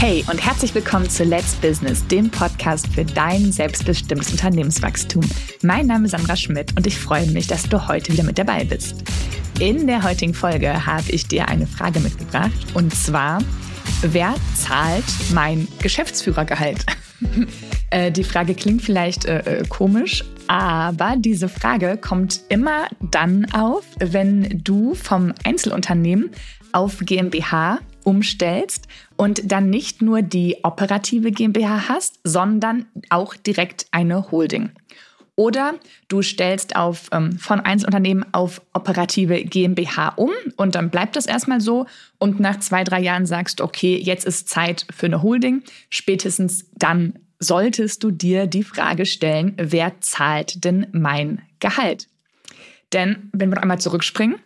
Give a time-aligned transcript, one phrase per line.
[0.00, 5.22] Hey und herzlich willkommen zu Let's Business, dem Podcast für dein selbstbestimmtes Unternehmenswachstum.
[5.62, 8.64] Mein Name ist Sandra Schmidt und ich freue mich, dass du heute wieder mit dabei
[8.64, 9.04] bist.
[9.58, 13.40] In der heutigen Folge habe ich dir eine Frage mitgebracht und zwar,
[14.00, 15.04] wer zahlt
[15.34, 16.86] mein Geschäftsführergehalt?
[17.92, 23.82] Äh, die Frage klingt vielleicht äh, äh, komisch, aber diese Frage kommt immer dann auf,
[23.98, 26.30] wenn du vom Einzelunternehmen
[26.70, 34.30] auf GmbH umstellst und dann nicht nur die operative GmbH hast, sondern auch direkt eine
[34.30, 34.70] Holding.
[35.40, 35.76] Oder
[36.08, 41.62] du stellst auf, ähm, von Einzelunternehmen auf operative GmbH um und dann bleibt das erstmal
[41.62, 41.86] so.
[42.18, 45.62] Und nach zwei, drei Jahren sagst du, okay, jetzt ist Zeit für eine Holding.
[45.88, 52.08] Spätestens dann solltest du dir die Frage stellen, wer zahlt denn mein Gehalt?
[52.92, 54.36] Denn wenn wir einmal zurückspringen,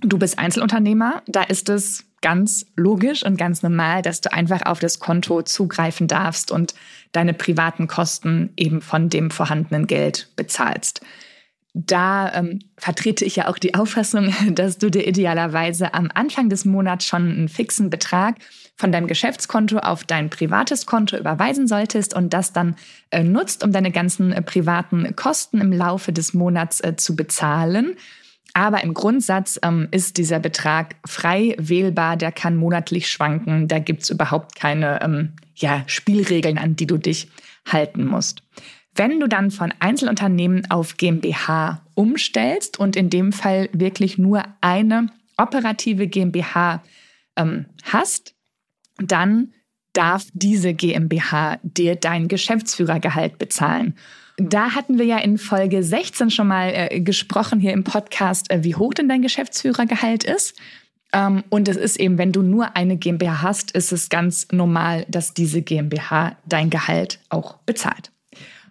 [0.00, 4.80] du bist Einzelunternehmer, da ist es ganz logisch und ganz normal, dass du einfach auf
[4.80, 6.74] das Konto zugreifen darfst und
[7.12, 11.02] deine privaten Kosten eben von dem vorhandenen Geld bezahlst.
[11.72, 16.64] Da ähm, vertrete ich ja auch die Auffassung, dass du dir idealerweise am Anfang des
[16.64, 18.34] Monats schon einen fixen Betrag
[18.74, 22.74] von deinem Geschäftskonto auf dein privates Konto überweisen solltest und das dann
[23.12, 27.94] äh, nutzt, um deine ganzen äh, privaten Kosten im Laufe des Monats äh, zu bezahlen.
[28.56, 33.68] Aber im Grundsatz ähm, ist dieser Betrag frei wählbar, der kann monatlich schwanken.
[33.68, 37.28] Da gibt's überhaupt keine ähm, ja, Spielregeln, an die du dich
[37.70, 38.42] halten musst.
[38.94, 45.08] Wenn du dann von Einzelunternehmen auf GmbH umstellst und in dem Fall wirklich nur eine
[45.36, 46.82] operative GmbH
[47.36, 48.34] ähm, hast,
[48.96, 49.52] dann
[49.92, 53.96] darf diese GmbH dir dein Geschäftsführergehalt bezahlen.
[54.36, 58.62] Da hatten wir ja in Folge 16 schon mal äh, gesprochen hier im Podcast, äh,
[58.64, 60.54] wie hoch denn dein Geschäftsführergehalt ist.
[61.12, 65.06] Ähm, und es ist eben, wenn du nur eine GmbH hast, ist es ganz normal,
[65.08, 68.10] dass diese GmbH dein Gehalt auch bezahlt.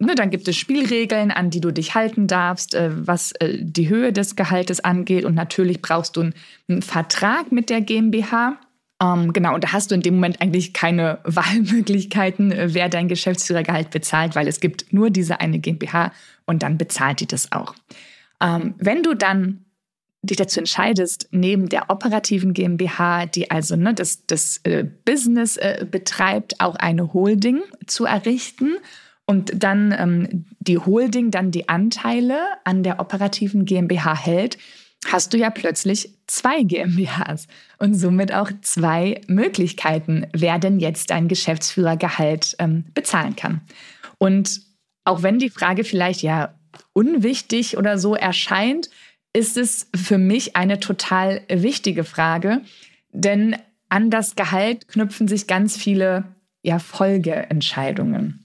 [0.00, 3.88] Ne, dann gibt es Spielregeln, an die du dich halten darfst, äh, was äh, die
[3.88, 5.24] Höhe des Gehaltes angeht.
[5.24, 6.34] Und natürlich brauchst du einen,
[6.68, 8.58] einen Vertrag mit der GmbH.
[9.00, 13.08] Ähm, genau, und da hast du in dem Moment eigentlich keine Wahlmöglichkeiten, äh, wer dein
[13.08, 16.12] Geschäftsführergehalt bezahlt, weil es gibt nur diese eine GmbH
[16.46, 17.74] und dann bezahlt die das auch.
[18.40, 19.64] Ähm, wenn du dann
[20.22, 25.86] dich dazu entscheidest, neben der operativen GmbH, die also ne, das, das äh, Business äh,
[25.88, 28.76] betreibt, auch eine Holding zu errichten
[29.26, 34.58] und dann ähm, die Holding dann die Anteile an der operativen GmbH hält,
[35.12, 37.46] hast du ja plötzlich zwei GmbHs
[37.78, 43.62] und somit auch zwei Möglichkeiten, wer denn jetzt dein Geschäftsführergehalt ähm, bezahlen kann.
[44.18, 44.62] Und
[45.04, 46.54] auch wenn die Frage vielleicht ja
[46.92, 48.90] unwichtig oder so erscheint,
[49.32, 52.62] ist es für mich eine total wichtige Frage,
[53.12, 53.56] denn
[53.88, 56.24] an das Gehalt knüpfen sich ganz viele
[56.62, 58.44] ja, Folgeentscheidungen.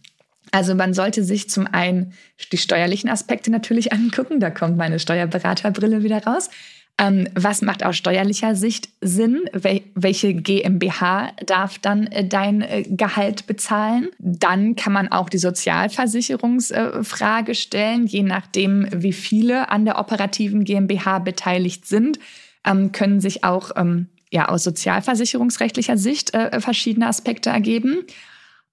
[0.53, 2.13] Also man sollte sich zum einen
[2.51, 6.51] die steuerlichen Aspekte natürlich angucken, da kommt meine Steuerberaterbrille wieder raus.
[6.99, 9.45] Ähm, was macht aus steuerlicher Sicht Sinn?
[9.51, 14.09] Wel welche GmbH darf dann äh, dein äh, Gehalt bezahlen?
[14.19, 20.65] Dann kann man auch die Sozialversicherungsfrage äh, stellen, je nachdem, wie viele an der operativen
[20.65, 22.19] GmbH beteiligt sind,
[22.63, 28.05] ähm, können sich auch ähm, ja, aus sozialversicherungsrechtlicher Sicht äh, verschiedene Aspekte ergeben.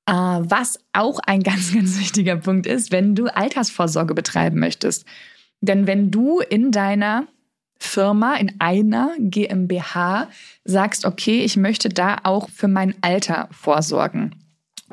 [0.06, 5.04] Äh, was auch ein ganz, ganz wichtiger Punkt ist, wenn du Altersvorsorge betreiben möchtest.
[5.60, 7.26] Denn wenn du in deiner
[7.78, 10.28] Firma, in einer GmbH
[10.64, 14.36] sagst, okay, ich möchte da auch für mein Alter vorsorgen.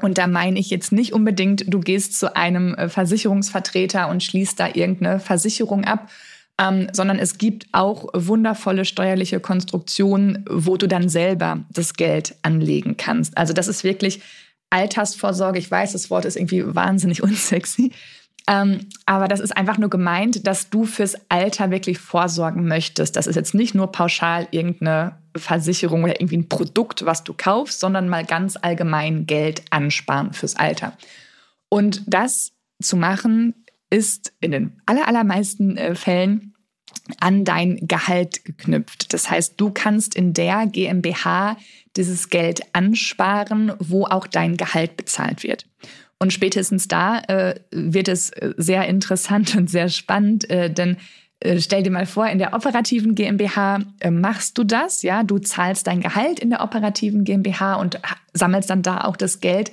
[0.01, 4.59] Und da meine ich jetzt nicht unbedingt, du gehst zu einem äh, Versicherungsvertreter und schließt
[4.59, 6.09] da irgendeine Versicherung ab,
[6.59, 12.95] ähm, sondern es gibt auch wundervolle steuerliche Konstruktionen, wo du dann selber das Geld anlegen
[12.97, 13.37] kannst.
[13.37, 14.21] Also das ist wirklich
[14.69, 15.59] Altersvorsorge.
[15.59, 17.91] Ich weiß, das Wort ist irgendwie wahnsinnig unsexy.
[18.49, 23.17] Ähm, aber das ist einfach nur gemeint, dass du fürs Alter wirklich vorsorgen möchtest.
[23.17, 27.81] Das ist jetzt nicht nur pauschal irgendeine Versicherung oder irgendwie ein Produkt, was du kaufst,
[27.81, 30.93] sondern mal ganz allgemein Geld ansparen fürs Alter.
[31.67, 33.53] Und das zu machen,
[33.89, 36.53] ist in den allermeisten äh, Fällen
[37.19, 39.13] an dein Gehalt geknüpft.
[39.13, 41.57] Das heißt, du kannst in der GmbH
[41.95, 45.65] dieses Geld ansparen, wo auch dein Gehalt bezahlt wird.
[46.19, 50.97] Und spätestens da äh, wird es äh, sehr interessant und sehr spannend, äh, denn
[51.39, 55.39] äh, stell dir mal vor, in der operativen GmbH äh, machst du das, ja, du
[55.39, 57.99] zahlst dein Gehalt in der operativen GmbH und
[58.33, 59.71] sammelst dann da auch das Geld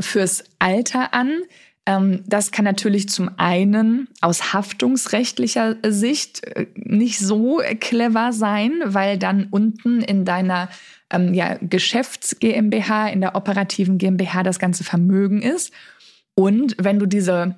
[0.00, 1.42] fürs Alter an.
[1.88, 9.16] Ähm, das kann natürlich zum einen aus haftungsrechtlicher Sicht äh, nicht so clever sein, weil
[9.16, 10.68] dann unten in deiner
[11.10, 15.72] ähm, ja, Geschäfts GmbH, in der operativen GmbH das ganze Vermögen ist.
[16.34, 17.56] Und wenn du diese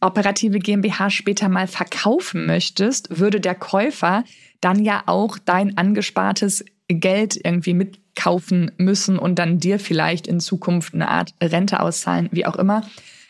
[0.00, 4.22] operative GmbH später mal verkaufen möchtest, würde der Käufer
[4.60, 10.94] dann ja auch dein angespartes Geld irgendwie mitkaufen müssen und dann dir vielleicht in Zukunft
[10.94, 12.82] eine Art Rente auszahlen, wie auch immer.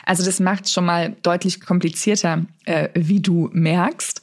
[0.07, 4.23] Also das macht es schon mal deutlich komplizierter, äh, wie du merkst.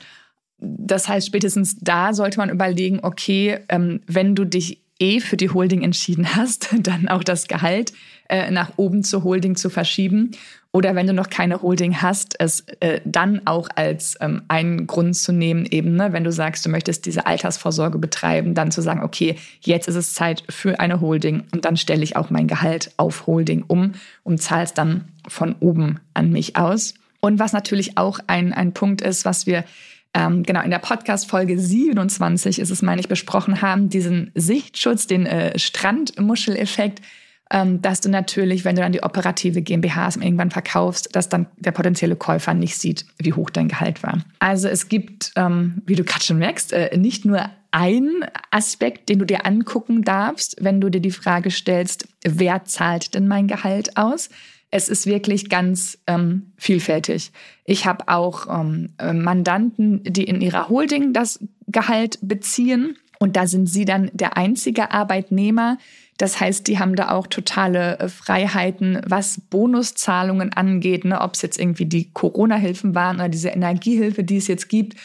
[0.58, 5.50] Das heißt, spätestens da sollte man überlegen, okay, ähm, wenn du dich eh für die
[5.50, 7.94] Holding entschieden hast, dann auch das Gehalt
[8.30, 10.32] äh, nach oben zur Holding zu verschieben.
[10.72, 15.16] Oder wenn du noch keine Holding hast, es äh, dann auch als ähm, einen Grund
[15.16, 19.04] zu nehmen, eben, ne, wenn du sagst, du möchtest diese Altersvorsorge betreiben, dann zu sagen,
[19.04, 22.92] okay, jetzt ist es Zeit für eine Holding und dann stelle ich auch mein Gehalt
[22.98, 23.92] auf Holding um
[24.24, 26.96] und zahle es dann von oben an mich aus.
[27.20, 29.66] Und was natürlich auch ein, ein Punkt ist, was wir
[30.14, 35.26] ähm, genau in der Podcast-Folge 27 ist es, meine ich, besprochen haben, diesen Sichtschutz, den
[35.26, 37.02] äh, Strandmuscheleffekt,
[37.50, 41.72] ähm, dass du natürlich, wenn du dann die operative GmbHs irgendwann verkaufst, dass dann der
[41.72, 44.20] potenzielle Käufer nicht sieht, wie hoch dein Gehalt war.
[44.40, 49.20] Also es gibt, ähm, wie du gerade schon merkst, äh, nicht nur einen Aspekt, den
[49.20, 53.98] du dir angucken darfst, wenn du dir die Frage stellst, wer zahlt denn mein Gehalt
[53.98, 54.30] aus?
[54.76, 57.32] Es ist wirklich ganz ähm, vielfältig.
[57.64, 62.98] Ich habe auch ähm, Mandanten, die in ihrer Holding das Gehalt beziehen.
[63.20, 65.78] Und da sind sie dann der einzige Arbeitnehmer.
[66.18, 71.22] Das heißt, die haben da auch totale äh, Freiheiten, was Bonuszahlungen angeht, ne?
[71.22, 74.96] ob es jetzt irgendwie die Corona-Hilfen waren oder diese Energiehilfe, die es jetzt gibt,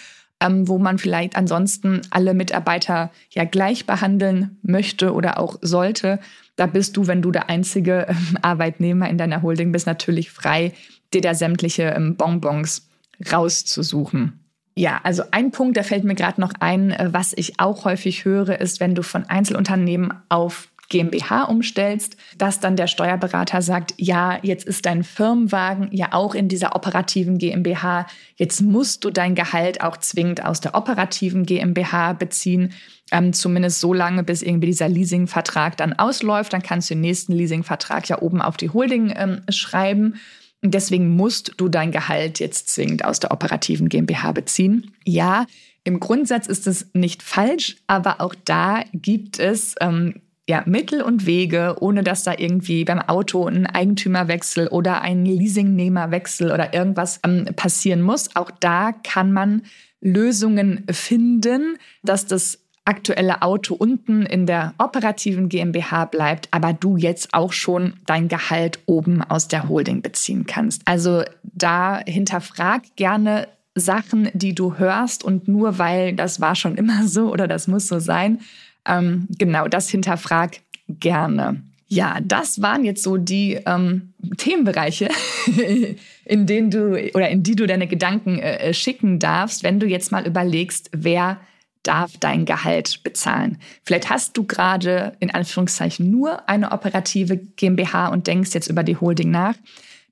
[0.41, 6.20] ähm, wo man vielleicht ansonsten alle Mitarbeiter ja gleich behandeln möchte oder auch sollte.
[6.58, 10.72] Da bist du, wenn du der einzige ähm, Arbeitnehmer in deiner Holding bist, natürlich frei,
[11.14, 12.88] dir da sämtliche ähm, Bonbons
[13.32, 14.40] rauszusuchen.
[14.76, 18.25] Ja, also ein Punkt, der fällt mir gerade noch ein, äh, was ich auch häufig
[18.25, 24.38] höre, ist, wenn du von Einzelunternehmen auf GmbH umstellst, dass dann der Steuerberater sagt, ja,
[24.43, 28.06] jetzt ist dein Firmenwagen ja auch in dieser operativen GmbH,
[28.37, 32.73] jetzt musst du dein Gehalt auch zwingend aus der operativen GmbH beziehen,
[33.11, 37.32] ähm, zumindest so lange, bis irgendwie dieser Leasingvertrag dann ausläuft, dann kannst du den nächsten
[37.32, 40.14] Leasingvertrag ja oben auf die Holding ähm, schreiben.
[40.61, 44.91] Und deswegen musst du dein Gehalt jetzt zwingend aus der operativen GmbH beziehen.
[45.05, 45.46] Ja,
[45.84, 51.26] im Grundsatz ist es nicht falsch, aber auch da gibt es ähm, ja, Mittel und
[51.26, 57.44] Wege, ohne dass da irgendwie beim Auto ein Eigentümerwechsel oder ein Leasingnehmerwechsel oder irgendwas ähm,
[57.54, 58.34] passieren muss.
[58.34, 59.62] Auch da kann man
[60.00, 67.34] Lösungen finden, dass das aktuelle Auto unten in der operativen GmbH bleibt, aber du jetzt
[67.34, 70.80] auch schon dein Gehalt oben aus der Holding beziehen kannst.
[70.86, 77.06] Also da hinterfrag gerne Sachen, die du hörst und nur weil das war schon immer
[77.06, 78.40] so oder das muss so sein,
[78.86, 81.62] ähm, genau, das hinterfrag gerne.
[81.90, 85.08] Ja, das waren jetzt so die ähm, Themenbereiche,
[86.25, 90.12] in denen du oder in die du deine Gedanken äh, schicken darfst, wenn du jetzt
[90.12, 91.40] mal überlegst, wer
[91.82, 93.56] darf dein Gehalt bezahlen.
[93.84, 98.96] Vielleicht hast du gerade in Anführungszeichen nur eine operative GmbH und denkst jetzt über die
[98.96, 99.54] Holding nach.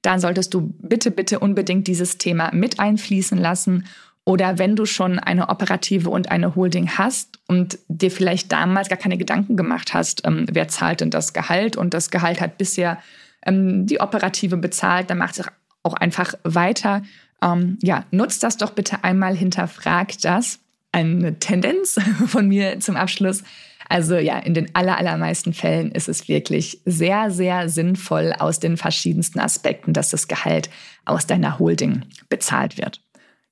[0.01, 3.85] Dann solltest du bitte, bitte unbedingt dieses Thema mit einfließen lassen
[4.27, 8.99] oder wenn du schon eine operative und eine Holding hast und dir vielleicht damals gar
[8.99, 12.99] keine Gedanken gemacht hast, ähm, wer zahlt denn das Gehalt und das Gehalt hat bisher
[13.47, 15.47] ähm, die operative bezahlt, dann macht es
[15.85, 17.03] auch einfach weiter.
[17.41, 20.59] Ähm, ja, nutzt das doch bitte einmal, hinterfragt das.
[20.91, 21.97] Eine Tendenz
[22.27, 23.45] von mir zum Abschluss.
[23.89, 28.77] Also ja, in den aller, allermeisten Fällen ist es wirklich sehr, sehr sinnvoll aus den
[28.77, 30.69] verschiedensten Aspekten, dass das Gehalt
[31.05, 33.01] aus deiner Holding bezahlt wird.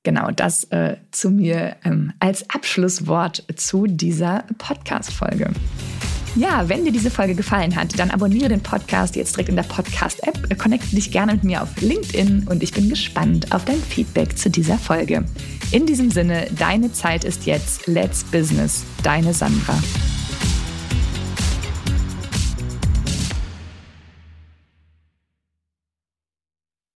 [0.04, 5.50] Genau, das äh, zu mir ähm, als Abschlusswort zu dieser Podcast-Folge.
[6.37, 9.62] Ja, wenn dir diese Folge gefallen hat, dann abonniere den Podcast jetzt direkt in der
[9.62, 14.37] Podcast-App, connecte dich gerne mit mir auf LinkedIn und ich bin gespannt auf dein Feedback
[14.37, 15.25] zu dieser Folge.
[15.70, 17.87] In diesem Sinne, deine Zeit ist jetzt.
[17.87, 19.78] Let's Business, deine Sandra.